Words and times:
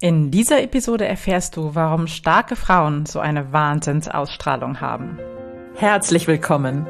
In 0.00 0.30
dieser 0.30 0.62
Episode 0.62 1.06
erfährst 1.06 1.56
du, 1.56 1.74
warum 1.74 2.06
starke 2.06 2.54
Frauen 2.54 3.06
so 3.06 3.18
eine 3.18 3.54
Wahnsinnsausstrahlung 3.54 4.82
haben. 4.82 5.18
Herzlich 5.74 6.26
willkommen. 6.26 6.86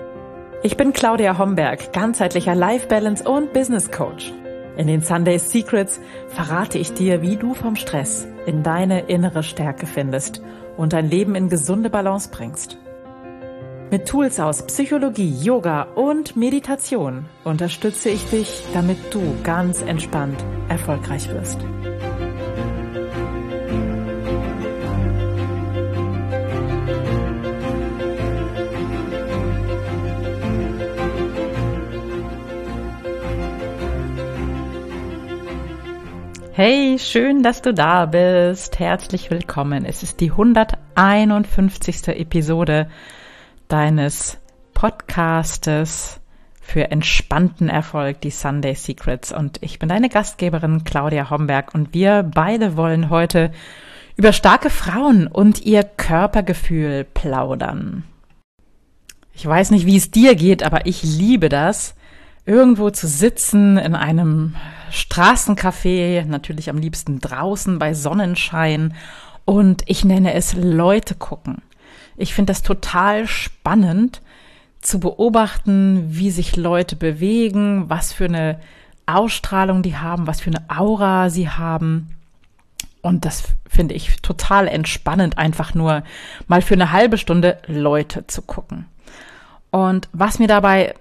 Ich 0.65 0.77
bin 0.77 0.93
Claudia 0.93 1.39
Homberg, 1.39 1.93
ganzheitlicher 1.93 2.57
Life 2.57 2.89
Balance 2.89 3.23
und 3.23 3.53
Business 3.53 3.93
Coach. 3.93 4.33
In 4.77 4.89
den 4.89 5.03
Sunday 5.03 5.39
Secrets 5.39 6.01
verrate 6.31 6.79
ich 6.79 6.95
dir, 6.95 7.23
wie 7.23 7.37
du 7.37 7.55
vom 7.55 7.77
Stress 7.77 8.27
in 8.45 8.65
deine 8.65 9.03
innere 9.03 9.45
Stärke 9.45 9.87
findest 9.87 10.43
und 10.77 10.93
dein 10.93 11.09
Leben 11.09 11.37
in 11.37 11.49
gesunde 11.49 11.91
Balance 11.91 12.29
bringst. 12.33 12.77
Mit 13.93 14.09
Tools 14.09 14.41
aus 14.41 14.67
Psychologie, 14.67 15.33
Yoga 15.45 15.83
und 15.95 16.35
Meditation 16.35 17.27
unterstütze 17.45 18.09
ich 18.09 18.29
dich, 18.31 18.65
damit 18.75 18.99
du 19.15 19.21
ganz 19.45 19.81
entspannt 19.81 20.45
erfolgreich 20.69 21.29
wirst. 21.29 21.61
Hey, 36.59 36.99
schön, 36.99 37.43
dass 37.43 37.61
du 37.61 37.75
da 37.75 38.07
bist. 38.07 38.79
Herzlich 38.79 39.31
willkommen. 39.31 39.85
Es 39.85 40.03
ist 40.03 40.21
die 40.21 40.31
151. 40.31 42.09
Episode 42.09 42.89
deines 43.69 44.39
Podcastes 44.73 46.19
für 46.59 46.91
entspannten 46.91 47.69
Erfolg, 47.69 48.23
die 48.23 48.31
Sunday 48.31 48.75
Secrets. 48.75 49.33
Und 49.33 49.63
ich 49.63 49.79
bin 49.79 49.91
deine 49.91 50.09
Gastgeberin 50.09 50.85
Claudia 50.85 51.29
Homberg 51.29 51.75
und 51.75 51.93
wir 51.93 52.23
beide 52.23 52.79
wollen 52.79 53.11
heute 53.11 53.53
über 54.17 54.33
starke 54.33 54.71
Frauen 54.71 55.27
und 55.27 55.61
ihr 55.61 55.85
Körpergefühl 55.85 57.05
plaudern. 57.05 58.05
Ich 59.35 59.47
weiß 59.47 59.73
nicht, 59.73 59.85
wie 59.85 59.99
es 59.99 60.11
dir 60.11 60.35
geht, 60.35 60.63
aber 60.63 60.87
ich 60.87 61.03
liebe 61.03 61.51
das, 61.51 61.96
irgendwo 62.47 62.91
zu 62.91 63.09
sitzen 63.09 63.77
in 63.77 63.95
einem 63.95 64.55
Straßencafé, 64.93 66.25
natürlich 66.25 66.71
am 66.71 66.79
liebsten 66.79 67.21
draußen 67.21 67.79
bei 67.79 67.93
Sonnenschein 67.93 68.95
und 69.45 69.83
ich 69.87 70.05
nenne 70.05 70.33
es 70.33 70.55
Leute 70.55 71.17
gucken. 71.17 71.63
Ich 72.17 72.35
finde 72.35 72.53
das 72.53 72.63
total 72.63 73.27
spannend 73.27 74.23
zu 74.81 75.01
beobachten, 75.01 76.07
wie 76.09 76.31
sich 76.31 76.57
Leute 76.57 76.97
bewegen, 76.97 77.91
was 77.91 78.13
für 78.13 78.27
eine 78.27 78.61
Ausstrahlung 79.07 79.83
die 79.83 79.97
haben, 79.97 80.27
was 80.27 80.41
für 80.41 80.51
eine 80.51 80.65
Aura 80.69 81.31
sie 81.31 81.49
haben. 81.49 82.11
Und 83.03 83.25
das 83.25 83.45
finde 83.69 83.95
ich 83.95 84.21
total 84.23 84.67
entspannend, 84.67 85.39
einfach 85.39 85.75
nur 85.75 86.03
mal 86.47 86.63
für 86.63 86.75
eine 86.75 86.93
halbe 86.93 87.19
Stunde 87.19 87.59
Leute 87.67 88.27
zu 88.27 88.43
gucken. 88.43 88.87
Und 89.71 90.09
was 90.13 90.39
mir 90.39 90.49
dabei 90.49 90.95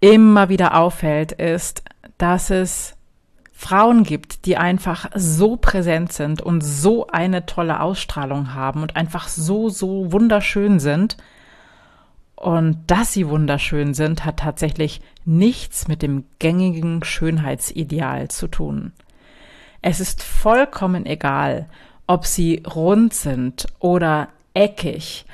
immer 0.00 0.48
wieder 0.48 0.76
auffällt, 0.76 1.32
ist, 1.32 1.82
dass 2.18 2.50
es 2.50 2.96
Frauen 3.52 4.02
gibt, 4.04 4.44
die 4.44 4.58
einfach 4.58 5.10
so 5.14 5.56
präsent 5.56 6.12
sind 6.12 6.42
und 6.42 6.60
so 6.60 7.06
eine 7.06 7.46
tolle 7.46 7.80
Ausstrahlung 7.80 8.52
haben 8.52 8.82
und 8.82 8.96
einfach 8.96 9.28
so, 9.28 9.70
so 9.70 10.12
wunderschön 10.12 10.78
sind. 10.78 11.16
Und 12.34 12.78
dass 12.86 13.14
sie 13.14 13.28
wunderschön 13.28 13.94
sind, 13.94 14.26
hat 14.26 14.36
tatsächlich 14.36 15.00
nichts 15.24 15.88
mit 15.88 16.02
dem 16.02 16.24
gängigen 16.38 17.02
Schönheitsideal 17.02 18.28
zu 18.28 18.48
tun. 18.48 18.92
Es 19.80 20.00
ist 20.00 20.22
vollkommen 20.22 21.06
egal, 21.06 21.66
ob 22.06 22.26
sie 22.26 22.62
rund 22.66 23.14
sind 23.14 23.66
oder 23.78 24.28
eckig, 24.52 25.24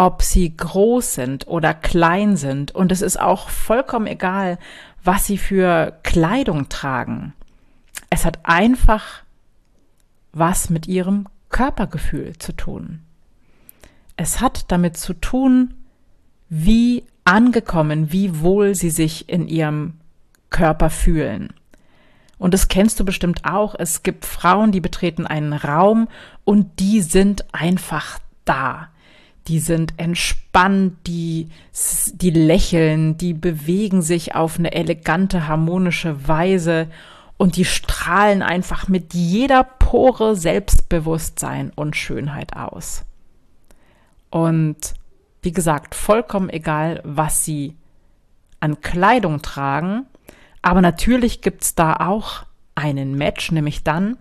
ob 0.00 0.22
sie 0.22 0.56
groß 0.56 1.12
sind 1.12 1.46
oder 1.46 1.74
klein 1.74 2.38
sind. 2.38 2.74
Und 2.74 2.90
es 2.90 3.02
ist 3.02 3.20
auch 3.20 3.50
vollkommen 3.50 4.06
egal, 4.06 4.58
was 5.04 5.26
sie 5.26 5.36
für 5.36 5.98
Kleidung 6.02 6.70
tragen. 6.70 7.34
Es 8.08 8.24
hat 8.24 8.38
einfach 8.44 9.22
was 10.32 10.70
mit 10.70 10.88
ihrem 10.88 11.28
Körpergefühl 11.50 12.38
zu 12.38 12.52
tun. 12.52 13.00
Es 14.16 14.40
hat 14.40 14.72
damit 14.72 14.96
zu 14.96 15.12
tun, 15.12 15.74
wie 16.48 17.04
angekommen, 17.26 18.10
wie 18.10 18.40
wohl 18.40 18.74
sie 18.74 18.90
sich 18.90 19.28
in 19.28 19.48
ihrem 19.48 19.98
Körper 20.48 20.88
fühlen. 20.88 21.52
Und 22.38 22.54
das 22.54 22.68
kennst 22.68 22.98
du 22.98 23.04
bestimmt 23.04 23.44
auch. 23.44 23.74
Es 23.78 24.02
gibt 24.02 24.24
Frauen, 24.24 24.72
die 24.72 24.80
betreten 24.80 25.26
einen 25.26 25.52
Raum 25.52 26.08
und 26.44 26.80
die 26.80 27.02
sind 27.02 27.44
einfach 27.52 28.18
da. 28.46 28.88
Die 29.48 29.58
sind 29.58 29.94
entspannt, 29.96 30.96
die, 31.06 31.48
die 32.14 32.30
lächeln, 32.30 33.16
die 33.16 33.34
bewegen 33.34 34.02
sich 34.02 34.34
auf 34.34 34.58
eine 34.58 34.72
elegante, 34.72 35.48
harmonische 35.48 36.28
Weise 36.28 36.88
und 37.36 37.56
die 37.56 37.64
strahlen 37.64 38.42
einfach 38.42 38.88
mit 38.88 39.14
jeder 39.14 39.64
Pore 39.64 40.36
Selbstbewusstsein 40.36 41.72
und 41.74 41.96
Schönheit 41.96 42.54
aus. 42.54 43.04
Und 44.28 44.94
wie 45.42 45.52
gesagt, 45.52 45.94
vollkommen 45.94 46.50
egal, 46.50 47.00
was 47.02 47.44
sie 47.44 47.76
an 48.60 48.82
Kleidung 48.82 49.40
tragen, 49.40 50.06
aber 50.62 50.82
natürlich 50.82 51.40
gibt's 51.40 51.74
da 51.74 51.94
auch 51.96 52.44
einen 52.74 53.16
Match, 53.16 53.50
nämlich 53.50 53.82
dann, 53.82 54.18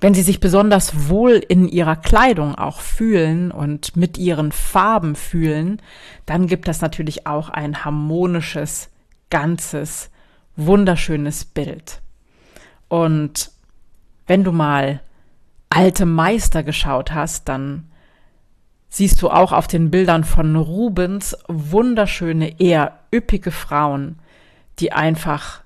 wenn 0.00 0.14
sie 0.14 0.22
sich 0.22 0.40
besonders 0.40 1.08
wohl 1.08 1.32
in 1.32 1.68
ihrer 1.68 1.96
Kleidung 1.96 2.54
auch 2.54 2.80
fühlen 2.80 3.50
und 3.50 3.96
mit 3.96 4.18
ihren 4.18 4.52
Farben 4.52 5.14
fühlen, 5.14 5.80
dann 6.26 6.46
gibt 6.46 6.68
das 6.68 6.80
natürlich 6.80 7.26
auch 7.26 7.48
ein 7.48 7.84
harmonisches, 7.84 8.90
ganzes 9.30 10.10
wunderschönes 10.56 11.44
Bild. 11.44 12.00
Und 12.88 13.50
wenn 14.26 14.44
du 14.44 14.52
mal 14.52 15.00
alte 15.70 16.06
Meister 16.06 16.62
geschaut 16.62 17.12
hast, 17.12 17.48
dann 17.48 17.90
siehst 18.88 19.20
du 19.22 19.30
auch 19.30 19.52
auf 19.52 19.66
den 19.66 19.90
Bildern 19.90 20.24
von 20.24 20.56
Rubens 20.56 21.36
wunderschöne, 21.48 22.60
eher 22.60 22.98
üppige 23.12 23.50
Frauen, 23.50 24.18
die 24.78 24.92
einfach, 24.92 25.62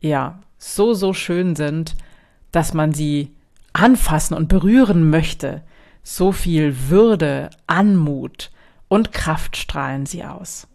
ja, 0.00 0.40
so, 0.58 0.94
so 0.94 1.12
schön 1.12 1.56
sind, 1.56 1.96
dass 2.52 2.74
man 2.74 2.92
sie 2.92 3.34
anfassen 3.72 4.34
und 4.36 4.48
berühren 4.48 5.10
möchte. 5.10 5.62
So 6.02 6.32
viel 6.32 6.88
Würde, 6.88 7.50
Anmut 7.66 8.50
und 8.88 9.12
Kraft 9.12 9.56
strahlen 9.56 10.06
sie 10.06 10.24
aus. 10.24 10.68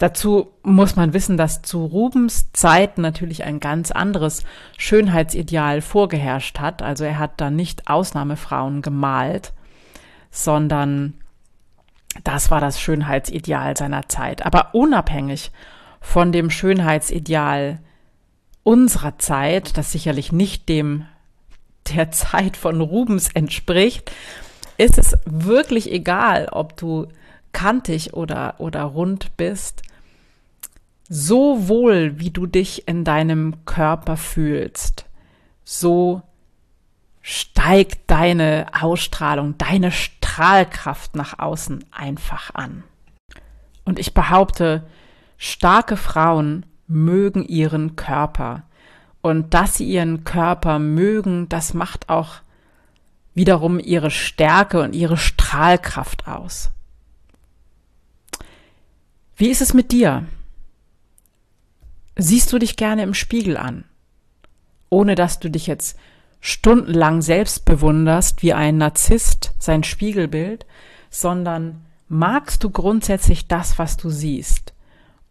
Dazu 0.00 0.52
muss 0.62 0.96
man 0.96 1.12
wissen, 1.12 1.36
dass 1.36 1.60
zu 1.60 1.84
Rubens 1.84 2.52
Zeit 2.52 2.96
natürlich 2.96 3.44
ein 3.44 3.60
ganz 3.60 3.90
anderes 3.90 4.44
Schönheitsideal 4.78 5.82
vorgeherrscht 5.82 6.58
hat. 6.58 6.80
Also 6.80 7.04
er 7.04 7.18
hat 7.18 7.32
da 7.38 7.50
nicht 7.50 7.86
Ausnahmefrauen 7.86 8.80
gemalt, 8.80 9.52
sondern 10.30 11.14
das 12.24 12.50
war 12.50 12.62
das 12.62 12.80
Schönheitsideal 12.80 13.76
seiner 13.76 14.08
Zeit. 14.08 14.46
Aber 14.46 14.74
unabhängig 14.74 15.52
von 16.00 16.32
dem 16.32 16.48
Schönheitsideal 16.48 17.80
unserer 18.62 19.18
Zeit, 19.18 19.76
das 19.76 19.92
sicherlich 19.92 20.32
nicht 20.32 20.68
dem 20.70 21.04
der 21.88 22.10
Zeit 22.10 22.56
von 22.56 22.80
Rubens 22.80 23.28
entspricht, 23.32 24.10
ist 24.76 24.98
es 24.98 25.16
wirklich 25.24 25.90
egal, 25.90 26.48
ob 26.50 26.76
du 26.76 27.08
kantig 27.52 28.14
oder, 28.14 28.54
oder 28.58 28.82
rund 28.82 29.36
bist 29.36 29.82
so 31.12 31.66
wohl, 31.66 32.20
wie 32.20 32.30
du 32.30 32.46
dich 32.46 32.86
in 32.86 33.02
deinem 33.02 33.64
Körper 33.66 34.16
fühlst, 34.16 35.06
so 35.64 36.22
steigt 37.20 38.08
deine 38.08 38.68
Ausstrahlung, 38.80 39.58
deine 39.58 39.90
Strahlkraft 39.90 41.16
nach 41.16 41.40
außen 41.40 41.84
einfach 41.90 42.54
an. 42.54 42.84
Und 43.84 43.98
ich 43.98 44.14
behaupte, 44.14 44.86
starke 45.36 45.96
Frauen 45.96 46.64
mögen 46.86 47.44
ihren 47.44 47.96
Körper. 47.96 48.62
Und 49.22 49.52
dass 49.54 49.76
sie 49.76 49.84
ihren 49.84 50.24
Körper 50.24 50.78
mögen, 50.78 51.48
das 51.48 51.74
macht 51.74 52.08
auch 52.08 52.36
wiederum 53.34 53.78
ihre 53.78 54.10
Stärke 54.10 54.80
und 54.80 54.94
ihre 54.94 55.16
Strahlkraft 55.16 56.26
aus. 56.26 56.70
Wie 59.36 59.48
ist 59.48 59.60
es 59.60 59.74
mit 59.74 59.92
dir? 59.92 60.26
siehst 62.20 62.52
du 62.52 62.58
dich 62.58 62.76
gerne 62.76 63.02
im 63.02 63.14
Spiegel 63.14 63.56
an, 63.56 63.84
ohne 64.88 65.14
dass 65.14 65.40
du 65.40 65.50
dich 65.50 65.66
jetzt 65.66 65.98
stundenlang 66.40 67.22
selbst 67.22 67.64
bewunderst 67.64 68.42
wie 68.42 68.52
ein 68.52 68.78
Narzisst 68.78 69.52
sein 69.58 69.84
Spiegelbild, 69.84 70.66
sondern 71.10 71.84
magst 72.08 72.64
du 72.64 72.70
grundsätzlich 72.70 73.46
das, 73.46 73.78
was 73.78 73.96
du 73.96 74.10
siehst 74.10 74.72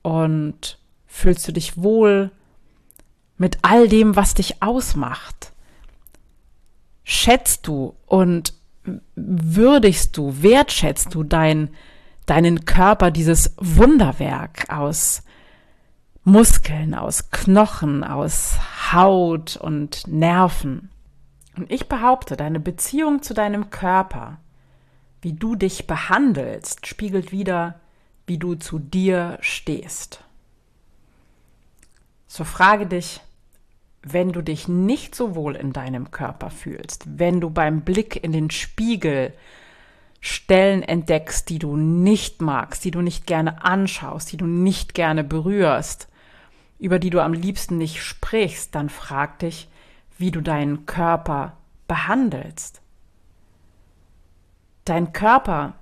und 0.01 0.77
fühlst 1.07 1.47
du 1.47 1.51
dich 1.51 1.81
wohl 1.81 2.31
mit 3.39 3.57
all 3.63 3.87
dem, 3.87 4.15
was 4.15 4.35
dich 4.35 4.61
ausmacht. 4.61 5.51
schätzt 7.03 7.65
du 7.65 7.95
und 8.05 8.53
würdigst 9.15 10.15
du, 10.15 10.43
wertschätzt 10.43 11.15
du 11.15 11.23
dein, 11.23 11.69
deinen 12.27 12.65
Körper, 12.65 13.09
dieses 13.09 13.55
Wunderwerk 13.57 14.69
aus 14.69 15.23
Muskeln, 16.23 16.93
aus 16.93 17.31
Knochen, 17.31 18.03
aus 18.03 18.59
Haut 18.91 19.57
und 19.57 20.05
Nerven. 20.05 20.91
Und 21.57 21.71
ich 21.71 21.89
behaupte, 21.89 22.37
deine 22.37 22.59
Beziehung 22.59 23.23
zu 23.23 23.33
deinem 23.33 23.71
Körper, 23.71 24.37
wie 25.21 25.33
du 25.33 25.55
dich 25.55 25.87
behandelst, 25.87 26.85
spiegelt 26.85 27.31
wieder, 27.31 27.79
wie 28.27 28.37
du 28.37 28.53
zu 28.53 28.77
dir 28.77 29.39
stehst. 29.41 30.23
So 32.27 32.43
frage 32.43 32.85
dich, 32.85 33.21
wenn 34.01 34.31
du 34.31 34.41
dich 34.41 34.67
nicht 34.67 35.15
so 35.15 35.35
wohl 35.35 35.55
in 35.55 35.73
deinem 35.73 36.11
Körper 36.11 36.49
fühlst, 36.49 37.05
wenn 37.19 37.41
du 37.41 37.49
beim 37.49 37.81
Blick 37.81 38.23
in 38.23 38.31
den 38.31 38.49
Spiegel 38.49 39.33
Stellen 40.21 40.83
entdeckst, 40.83 41.49
die 41.49 41.59
du 41.59 41.77
nicht 41.77 42.41
magst, 42.41 42.83
die 42.83 42.91
du 42.91 43.01
nicht 43.01 43.25
gerne 43.25 43.63
anschaust, 43.63 44.31
die 44.31 44.37
du 44.37 44.47
nicht 44.47 44.93
gerne 44.93 45.23
berührst, 45.23 46.09
über 46.77 46.99
die 46.99 47.09
du 47.09 47.21
am 47.21 47.33
liebsten 47.33 47.77
nicht 47.77 48.03
sprichst, 48.03 48.75
dann 48.75 48.89
frag 48.89 49.39
dich, 49.39 49.69
wie 50.17 50.31
du 50.31 50.41
deinen 50.41 50.85
Körper 50.85 51.57
behandelst. 51.87 52.81
Dein 54.83 55.13
Körper 55.13 55.75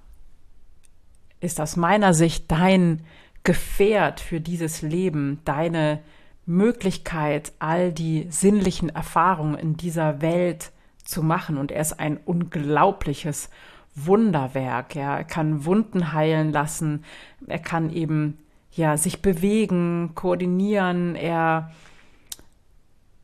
ist 1.39 1.59
aus 1.59 1.75
meiner 1.75 2.13
Sicht 2.13 2.51
dein 2.51 3.03
Gefährt 3.43 4.19
für 4.19 4.41
dieses 4.41 4.81
Leben, 4.81 5.39
deine 5.45 5.99
Möglichkeit, 6.47 7.51
all 7.59 7.91
die 7.91 8.25
sinnlichen 8.29 8.89
Erfahrungen 8.89 9.55
in 9.55 9.77
dieser 9.77 10.21
Welt 10.21 10.71
zu 11.03 11.21
machen. 11.21 11.57
Und 11.57 11.71
er 11.71 11.81
ist 11.81 11.99
ein 11.99 12.17
unglaubliches 12.17 13.49
Wunderwerk. 13.95 14.95
Er 14.95 15.23
kann 15.23 15.65
Wunden 15.65 16.13
heilen 16.13 16.51
lassen. 16.51 17.03
Er 17.45 17.59
kann 17.59 17.91
eben 17.91 18.39
ja 18.71 18.95
sich 18.97 19.21
bewegen, 19.21 20.11
koordinieren. 20.15 21.15
Er 21.15 21.71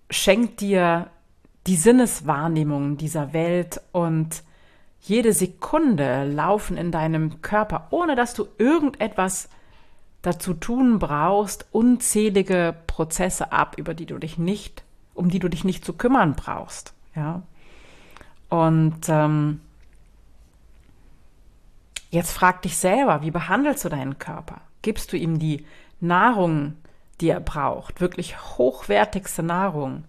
schenkt 0.10 0.60
dir 0.60 1.10
die 1.66 1.78
Sinneswahrnehmung 1.78 2.98
dieser 2.98 3.32
Welt 3.32 3.82
und 3.94 4.44
jede 5.00 5.34
Sekunde 5.34 6.26
laufen 6.26 6.76
in 6.78 6.92
deinem 6.92 7.42
Körper, 7.42 7.88
ohne 7.92 8.16
dass 8.16 8.34
du 8.34 8.48
irgendetwas 8.58 9.50
dazu 10.24 10.54
tun 10.56 10.98
brauchst, 10.98 11.68
unzählige 11.72 12.74
Prozesse 12.88 13.52
ab, 13.52 13.76
über 13.78 13.94
die 13.94 14.08
du 14.08 14.18
dich 14.18 14.40
nicht, 14.40 14.84
um 15.14 15.30
die 15.30 15.40
du 15.40 15.50
dich 15.50 15.64
nicht 15.64 15.86
zu 15.86 15.94
kümmern 15.94 16.34
brauchst. 16.34 16.94
Ja. 17.16 17.44
Und 18.50 19.10
ähm, 19.10 19.60
jetzt 22.10 22.32
frag 22.32 22.62
dich 22.64 22.78
selber, 22.78 23.22
wie 23.22 23.32
behandelst 23.32 23.86
du 23.86 23.90
deinen 23.90 24.18
Körper? 24.18 24.62
Gibst 24.82 25.12
du 25.12 25.18
ihm 25.18 25.40
die 25.40 25.66
Nahrung, 26.00 26.78
die 27.20 27.30
er 27.30 27.42
braucht, 27.42 28.00
wirklich 28.00 28.40
hochwertigste 28.58 29.44
Nahrung? 29.44 30.06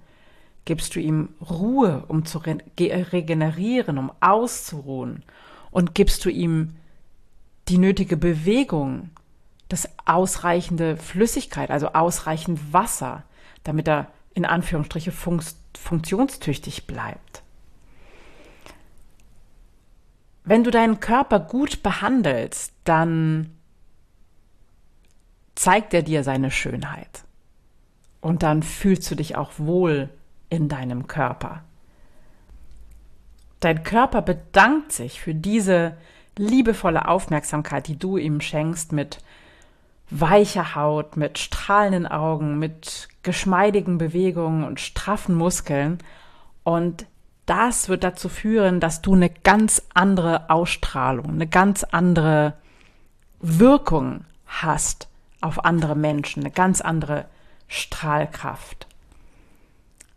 Gibst 0.64 0.94
du 0.94 1.00
ihm 1.00 1.30
Ruhe, 1.40 2.04
um 2.06 2.24
zu 2.24 2.38
re 2.38 2.58
regenerieren, 2.76 3.98
um 3.98 4.12
auszuruhen? 4.20 5.24
Und 5.72 5.94
gibst 5.94 6.24
du 6.24 6.30
ihm 6.30 6.76
die 7.68 7.78
nötige 7.78 8.16
Bewegung, 8.16 9.10
das 9.68 9.88
ausreichende 10.04 10.96
Flüssigkeit, 10.96 11.70
also 11.70 11.88
ausreichend 11.88 12.72
Wasser, 12.72 13.24
damit 13.62 13.88
er 13.88 14.08
in 14.34 14.44
Anführungsstriche 14.44 15.12
fun 15.12 15.40
funktionstüchtig 15.76 16.86
bleibt. 16.86 17.42
Wenn 20.44 20.64
du 20.64 20.70
deinen 20.70 21.00
Körper 21.00 21.40
gut 21.40 21.82
behandelst, 21.82 22.72
dann 22.84 23.50
zeigt 25.54 25.94
er 25.94 26.02
dir 26.02 26.22
seine 26.22 26.50
Schönheit. 26.50 27.24
Und 28.20 28.42
dann 28.42 28.62
fühlst 28.62 29.10
du 29.10 29.14
dich 29.14 29.36
auch 29.36 29.52
wohl 29.58 30.10
in 30.48 30.68
deinem 30.68 31.06
Körper. 31.06 31.62
Dein 33.60 33.82
Körper 33.82 34.22
bedankt 34.22 34.92
sich 34.92 35.20
für 35.20 35.34
diese 35.34 35.96
liebevolle 36.36 37.08
Aufmerksamkeit, 37.08 37.88
die 37.88 37.98
du 37.98 38.16
ihm 38.18 38.40
schenkst 38.40 38.92
mit 38.92 39.18
weicher 40.10 40.74
Haut, 40.74 41.16
mit 41.16 41.38
strahlenden 41.38 42.06
Augen, 42.06 42.58
mit 42.58 43.08
geschmeidigen 43.22 43.98
Bewegungen 43.98 44.64
und 44.64 44.80
straffen 44.80 45.34
Muskeln. 45.34 45.98
Und 46.62 47.06
das 47.46 47.88
wird 47.88 48.04
dazu 48.04 48.28
führen, 48.28 48.80
dass 48.80 49.02
du 49.02 49.14
eine 49.14 49.30
ganz 49.30 49.82
andere 49.92 50.50
Ausstrahlung, 50.50 51.30
eine 51.30 51.46
ganz 51.46 51.84
andere 51.84 52.54
Wirkung 53.40 54.24
hast 54.46 55.08
auf 55.40 55.64
andere 55.64 55.94
Menschen, 55.94 56.42
eine 56.42 56.50
ganz 56.50 56.80
andere 56.80 57.26
Strahlkraft. 57.68 58.86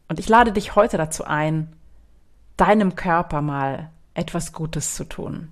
Und 0.08 0.20
ich 0.20 0.30
lade 0.30 0.54
dich 0.54 0.76
heute 0.76 0.98
dazu 0.98 1.26
ein, 1.26 1.74
deinem 2.56 2.96
Körper 2.96 3.42
mal 3.42 3.90
etwas 4.14 4.54
Gutes 4.54 4.96
zu 4.96 5.04
tun. 5.04 5.52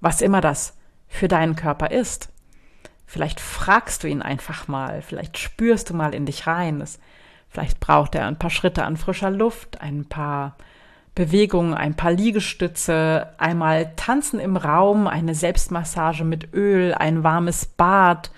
Was 0.00 0.20
immer 0.20 0.40
das 0.40 0.76
für 1.06 1.28
deinen 1.28 1.54
Körper 1.54 1.90
ist. 1.90 2.31
Vielleicht 3.12 3.40
fragst 3.40 4.02
du 4.02 4.08
ihn 4.08 4.22
einfach 4.22 4.68
mal, 4.68 5.02
vielleicht 5.02 5.36
spürst 5.36 5.90
du 5.90 5.94
mal 5.94 6.14
in 6.14 6.24
dich 6.24 6.46
rein. 6.46 6.78
Das, 6.78 6.98
vielleicht 7.50 7.78
braucht 7.78 8.14
er 8.14 8.26
ein 8.26 8.38
paar 8.38 8.48
Schritte 8.48 8.86
an 8.86 8.96
frischer 8.96 9.28
Luft, 9.28 9.82
ein 9.82 10.06
paar 10.06 10.56
Bewegungen, 11.14 11.74
ein 11.74 11.94
paar 11.94 12.10
Liegestütze, 12.10 13.34
einmal 13.36 13.94
tanzen 13.96 14.40
im 14.40 14.56
Raum, 14.56 15.06
eine 15.06 15.34
Selbstmassage 15.34 16.24
mit 16.24 16.54
Öl, 16.54 16.94
ein 16.94 17.22
warmes 17.22 17.66
Bad, 17.66 18.30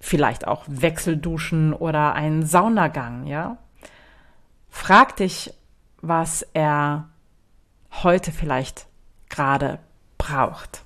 vielleicht 0.00 0.46
auch 0.46 0.64
Wechselduschen 0.66 1.72
oder 1.72 2.12
ein 2.12 2.44
Saunagang, 2.44 3.24
ja? 3.24 3.56
Frag 4.68 5.16
dich, 5.16 5.54
was 6.02 6.42
er 6.52 7.08
heute 8.02 8.32
vielleicht 8.32 8.84
gerade 9.30 9.78
braucht. 10.18 10.83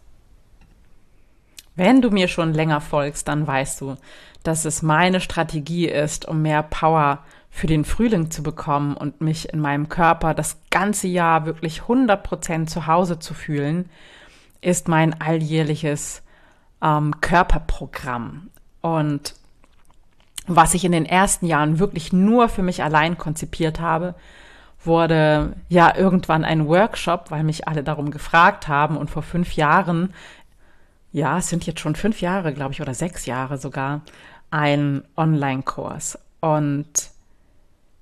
Wenn 1.78 2.02
du 2.02 2.10
mir 2.10 2.26
schon 2.26 2.54
länger 2.54 2.80
folgst, 2.80 3.28
dann 3.28 3.46
weißt 3.46 3.80
du, 3.82 3.94
dass 4.42 4.64
es 4.64 4.82
meine 4.82 5.20
Strategie 5.20 5.86
ist, 5.86 6.26
um 6.26 6.42
mehr 6.42 6.64
Power 6.64 7.20
für 7.50 7.68
den 7.68 7.84
Frühling 7.84 8.32
zu 8.32 8.42
bekommen 8.42 8.96
und 8.96 9.20
mich 9.20 9.52
in 9.52 9.60
meinem 9.60 9.88
Körper 9.88 10.34
das 10.34 10.58
ganze 10.70 11.06
Jahr 11.06 11.46
wirklich 11.46 11.82
100% 11.82 12.66
zu 12.66 12.88
Hause 12.88 13.20
zu 13.20 13.32
fühlen, 13.32 13.88
ist 14.60 14.88
mein 14.88 15.20
alljährliches 15.20 16.22
ähm, 16.82 17.20
Körperprogramm. 17.20 18.50
Und 18.80 19.36
was 20.48 20.74
ich 20.74 20.84
in 20.84 20.90
den 20.90 21.06
ersten 21.06 21.46
Jahren 21.46 21.78
wirklich 21.78 22.12
nur 22.12 22.48
für 22.48 22.64
mich 22.64 22.82
allein 22.82 23.18
konzipiert 23.18 23.78
habe, 23.78 24.16
wurde 24.84 25.54
ja 25.68 25.94
irgendwann 25.94 26.44
ein 26.44 26.66
Workshop, 26.66 27.30
weil 27.30 27.42
mich 27.42 27.68
alle 27.68 27.82
darum 27.82 28.10
gefragt 28.10 28.68
haben. 28.68 28.96
Und 28.96 29.10
vor 29.10 29.22
fünf 29.22 29.52
Jahren 29.52 30.14
ja, 31.18 31.38
es 31.38 31.48
sind 31.48 31.66
jetzt 31.66 31.80
schon 31.80 31.94
fünf 31.94 32.20
Jahre, 32.20 32.54
glaube 32.54 32.72
ich, 32.72 32.80
oder 32.80 32.94
sechs 32.94 33.26
Jahre 33.26 33.58
sogar, 33.58 34.02
ein 34.50 35.02
Online-Kurs. 35.16 36.18
Und 36.40 37.10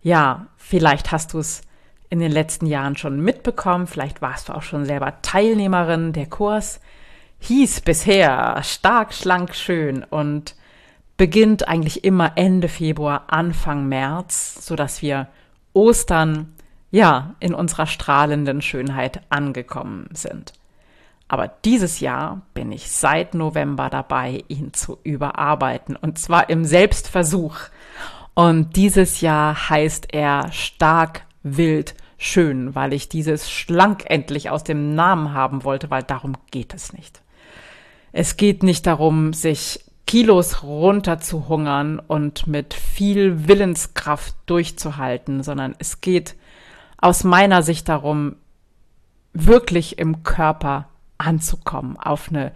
ja, 0.02 0.46
vielleicht 0.56 1.10
hast 1.10 1.32
du 1.32 1.38
es 1.38 1.62
in 2.08 2.20
den 2.20 2.30
letzten 2.30 2.66
Jahren 2.66 2.96
schon 2.96 3.20
mitbekommen, 3.20 3.86
vielleicht 3.86 4.22
warst 4.22 4.48
du 4.48 4.52
auch 4.54 4.62
schon 4.62 4.84
selber 4.84 5.20
Teilnehmerin. 5.22 6.12
Der 6.12 6.26
Kurs 6.26 6.80
hieß 7.40 7.80
bisher 7.80 8.62
stark, 8.62 9.12
schlank, 9.12 9.54
schön 9.54 10.04
und 10.04 10.54
beginnt 11.16 11.66
eigentlich 11.66 12.04
immer 12.04 12.32
Ende 12.36 12.68
Februar, 12.68 13.24
Anfang 13.28 13.88
März, 13.88 14.64
so 14.66 14.76
dass 14.76 15.02
wir 15.02 15.28
Ostern 15.72 16.54
ja 16.90 17.34
in 17.40 17.54
unserer 17.54 17.86
strahlenden 17.86 18.62
Schönheit 18.62 19.22
angekommen 19.30 20.08
sind. 20.12 20.52
Aber 21.28 21.48
dieses 21.48 22.00
Jahr 22.00 22.42
bin 22.54 22.70
ich 22.70 22.90
seit 22.90 23.34
November 23.34 23.90
dabei, 23.90 24.44
ihn 24.48 24.72
zu 24.72 24.98
überarbeiten. 25.02 25.96
Und 25.96 26.18
zwar 26.18 26.48
im 26.50 26.64
Selbstversuch. 26.64 27.56
Und 28.34 28.76
dieses 28.76 29.20
Jahr 29.20 29.70
heißt 29.70 30.12
er 30.12 30.52
stark, 30.52 31.24
wild, 31.42 31.94
schön, 32.18 32.74
weil 32.74 32.92
ich 32.92 33.08
dieses 33.08 33.50
schlank 33.50 34.04
endlich 34.06 34.50
aus 34.50 34.62
dem 34.62 34.94
Namen 34.94 35.32
haben 35.32 35.64
wollte, 35.64 35.90
weil 35.90 36.02
darum 36.02 36.34
geht 36.50 36.74
es 36.74 36.92
nicht. 36.92 37.22
Es 38.12 38.36
geht 38.36 38.62
nicht 38.62 38.86
darum, 38.86 39.32
sich 39.32 39.80
Kilos 40.06 40.62
runterzuhungern 40.62 41.98
und 41.98 42.46
mit 42.46 42.74
viel 42.74 43.48
Willenskraft 43.48 44.34
durchzuhalten, 44.46 45.42
sondern 45.42 45.74
es 45.78 46.00
geht 46.00 46.36
aus 46.98 47.24
meiner 47.24 47.62
Sicht 47.62 47.88
darum, 47.88 48.36
wirklich 49.32 49.98
im 49.98 50.22
Körper 50.22 50.88
anzukommen, 51.18 51.96
auf 51.96 52.28
eine 52.28 52.52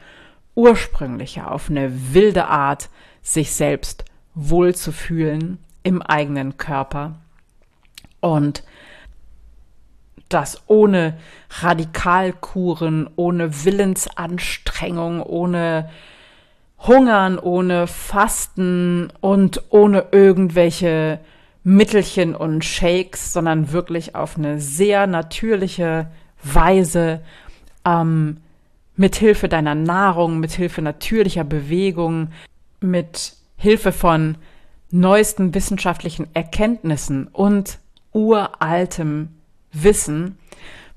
ursprüngliche, 0.54 1.50
auf 1.50 1.70
eine 1.70 2.14
wilde 2.14 2.46
Art, 2.46 2.90
sich 3.22 3.52
selbst 3.52 4.04
wohlzufühlen 4.34 5.58
im 5.82 6.02
eigenen 6.02 6.56
Körper. 6.56 7.16
Und 8.20 8.62
das 10.28 10.62
ohne 10.66 11.18
Radikalkuren, 11.50 13.10
ohne 13.16 13.64
Willensanstrengung, 13.64 15.22
ohne 15.22 15.90
Hungern, 16.78 17.38
ohne 17.38 17.86
Fasten 17.86 19.12
und 19.20 19.62
ohne 19.70 20.06
irgendwelche 20.12 21.20
Mittelchen 21.62 22.34
und 22.34 22.64
Shakes, 22.64 23.32
sondern 23.32 23.72
wirklich 23.72 24.14
auf 24.14 24.38
eine 24.38 24.60
sehr 24.60 25.06
natürliche 25.06 26.10
Weise 26.42 27.20
ähm, 27.84 28.38
mit 29.00 29.16
Hilfe 29.16 29.48
deiner 29.48 29.74
Nahrung, 29.74 30.40
mit 30.40 30.52
Hilfe 30.52 30.82
natürlicher 30.82 31.42
Bewegung, 31.42 32.28
mit 32.80 33.32
Hilfe 33.56 33.92
von 33.92 34.36
neuesten 34.90 35.54
wissenschaftlichen 35.54 36.26
Erkenntnissen 36.34 37.26
und 37.26 37.78
uraltem 38.12 39.30
Wissen 39.72 40.36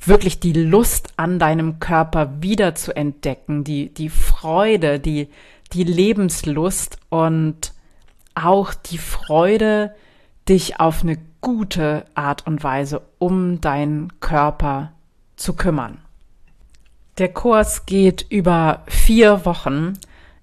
wirklich 0.01 0.41
die 0.41 0.51
Lust 0.51 1.13
an 1.15 1.39
deinem 1.39 1.79
Körper 1.79 2.41
wieder 2.41 2.75
zu 2.75 2.93
entdecken, 2.93 3.63
die, 3.63 3.93
die 3.93 4.09
Freude, 4.09 4.99
die, 4.99 5.29
die 5.71 5.85
Lebenslust 5.85 6.97
und 7.07 7.71
auch 8.35 8.73
die 8.73 8.97
Freude, 8.97 9.95
dich 10.49 10.77
auf 10.81 11.03
eine 11.03 11.17
gute 11.39 12.03
Art 12.15 12.45
und 12.47 12.65
Weise 12.65 13.01
um 13.17 13.61
deinen 13.61 14.19
Körper 14.19 14.91
zu 15.37 15.53
kümmern. 15.53 16.02
Der 17.19 17.31
Kurs 17.31 17.85
geht 17.85 18.25
über 18.29 18.81
vier 18.87 19.45
Wochen. 19.45 19.93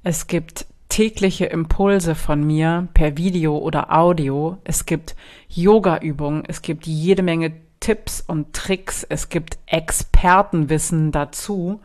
Es 0.04 0.28
gibt 0.28 0.66
tägliche 0.88 1.46
Impulse 1.46 2.14
von 2.14 2.46
mir 2.46 2.86
per 2.94 3.16
Video 3.16 3.58
oder 3.58 3.92
Audio. 3.92 4.56
Es 4.62 4.86
gibt 4.86 5.16
Yoga-Übungen. 5.48 6.44
Es 6.46 6.62
gibt 6.62 6.86
jede 6.86 7.24
Menge 7.24 7.54
Tipps 7.80 8.20
und 8.20 8.52
Tricks. 8.52 9.02
Es 9.02 9.28
gibt 9.30 9.58
Expertenwissen 9.66 11.10
dazu. 11.10 11.80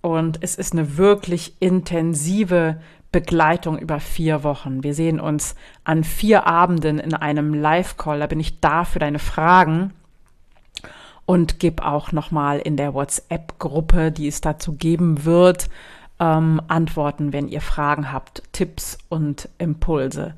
Und 0.00 0.42
es 0.42 0.56
ist 0.56 0.72
eine 0.72 0.96
wirklich 0.96 1.54
intensive 1.60 2.80
Begleitung 3.12 3.78
über 3.78 4.00
vier 4.00 4.42
Wochen. 4.42 4.82
Wir 4.82 4.94
sehen 4.94 5.20
uns 5.20 5.54
an 5.84 6.02
vier 6.02 6.44
Abenden 6.44 6.98
in 6.98 7.14
einem 7.14 7.54
Live-Call. 7.54 8.18
Da 8.18 8.26
bin 8.26 8.40
ich 8.40 8.58
da 8.58 8.84
für 8.84 8.98
deine 8.98 9.20
Fragen 9.20 9.92
und 11.28 11.58
gebe 11.58 11.84
auch 11.84 12.10
nochmal 12.10 12.58
in 12.58 12.78
der 12.78 12.94
WhatsApp-Gruppe, 12.94 14.10
die 14.10 14.28
es 14.28 14.40
dazu 14.40 14.72
geben 14.72 15.26
wird, 15.26 15.68
ähm, 16.18 16.58
Antworten, 16.68 17.34
wenn 17.34 17.48
ihr 17.48 17.60
Fragen 17.60 18.10
habt, 18.12 18.42
Tipps 18.52 18.96
und 19.10 19.50
Impulse. 19.58 20.32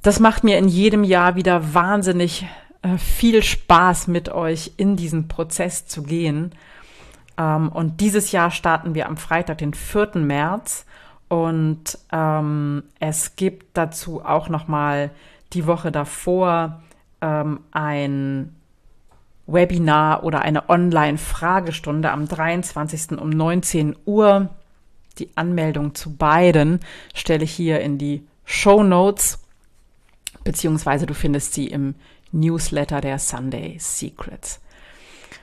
Das 0.00 0.18
macht 0.18 0.44
mir 0.44 0.56
in 0.56 0.68
jedem 0.68 1.04
Jahr 1.04 1.36
wieder 1.36 1.74
wahnsinnig 1.74 2.46
äh, 2.80 2.96
viel 2.96 3.42
Spaß 3.42 4.06
mit 4.06 4.30
euch 4.30 4.72
in 4.78 4.96
diesen 4.96 5.28
Prozess 5.28 5.86
zu 5.86 6.04
gehen. 6.04 6.52
Ähm, 7.36 7.68
und 7.68 8.00
dieses 8.00 8.32
Jahr 8.32 8.50
starten 8.50 8.94
wir 8.94 9.06
am 9.06 9.18
Freitag, 9.18 9.58
den 9.58 9.74
4. 9.74 10.12
März. 10.14 10.86
Und 11.28 11.98
ähm, 12.12 12.82
es 12.98 13.36
gibt 13.36 13.76
dazu 13.76 14.24
auch 14.24 14.48
noch 14.48 14.68
mal 14.68 15.10
die 15.52 15.66
Woche 15.66 15.92
davor 15.92 16.80
ähm, 17.20 17.60
ein 17.72 18.56
Webinar 19.46 20.24
oder 20.24 20.42
eine 20.42 20.68
Online-Fragestunde 20.68 22.10
am 22.10 22.26
23. 22.26 23.18
um 23.18 23.30
19 23.30 23.96
Uhr. 24.04 24.48
Die 25.18 25.30
Anmeldung 25.34 25.94
zu 25.94 26.14
beiden 26.14 26.80
stelle 27.14 27.44
ich 27.44 27.52
hier 27.52 27.80
in 27.80 27.98
die 27.98 28.26
Show 28.44 28.82
Notes, 28.82 29.38
beziehungsweise 30.44 31.06
du 31.06 31.14
findest 31.14 31.54
sie 31.54 31.66
im 31.68 31.94
Newsletter 32.32 33.00
der 33.00 33.18
Sunday 33.18 33.76
Secrets. 33.78 34.60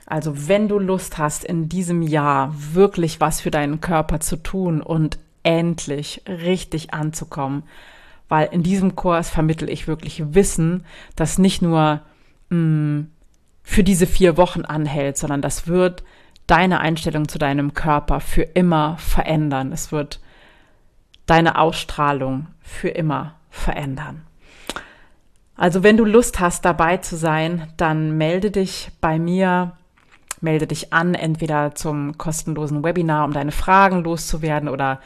Also 0.06 0.48
wenn 0.48 0.68
du 0.68 0.78
Lust 0.78 1.18
hast, 1.18 1.44
in 1.44 1.68
diesem 1.68 2.02
Jahr 2.02 2.54
wirklich 2.56 3.20
was 3.20 3.40
für 3.40 3.50
deinen 3.50 3.80
Körper 3.80 4.20
zu 4.20 4.36
tun 4.36 4.80
und 4.82 5.18
endlich 5.42 6.22
richtig 6.26 6.92
anzukommen, 6.92 7.64
weil 8.28 8.48
in 8.52 8.62
diesem 8.62 8.96
Kurs 8.96 9.30
vermittel 9.30 9.68
ich 9.68 9.86
wirklich 9.86 10.34
Wissen, 10.34 10.84
das 11.16 11.38
nicht 11.38 11.62
nur 11.62 12.00
mh, 12.50 12.56
mm, 12.58 13.10
für 13.64 13.82
diese 13.82 14.06
vier 14.06 14.36
Wochen 14.36 14.64
anhält, 14.64 15.18
sondern 15.18 15.42
das 15.42 15.66
wird 15.66 16.04
deine 16.46 16.80
Einstellung 16.80 17.26
zu 17.26 17.38
deinem 17.38 17.74
Körper 17.74 18.20
für 18.20 18.42
immer 18.42 18.96
verändern. 18.98 19.72
Es 19.72 19.90
wird 19.90 20.20
deine 21.26 21.58
Ausstrahlung 21.58 22.46
für 22.60 22.90
immer 22.90 23.34
verändern. 23.50 24.22
Also 25.56 25.82
wenn 25.82 25.96
du 25.96 26.04
Lust 26.04 26.40
hast, 26.40 26.64
dabei 26.64 26.98
zu 26.98 27.16
sein, 27.16 27.72
dann 27.76 28.18
melde 28.18 28.50
dich 28.50 28.90
bei 29.00 29.18
mir, 29.18 29.72
melde 30.40 30.66
dich 30.66 30.92
an, 30.92 31.14
entweder 31.14 31.74
zum 31.74 32.18
kostenlosen 32.18 32.84
Webinar, 32.84 33.24
um 33.24 33.32
deine 33.32 33.52
Fragen 33.52 34.04
loszuwerden 34.04 34.68
oder 34.68 35.00